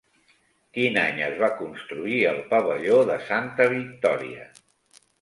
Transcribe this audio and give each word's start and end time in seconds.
Quin 0.77 0.97
any 1.01 1.21
es 1.25 1.35
va 1.43 1.51
construir 1.59 2.19
el 2.33 2.41
pavelló 2.57 2.99
de 3.13 3.21
Santa 3.31 3.73
Victòria? 3.79 4.53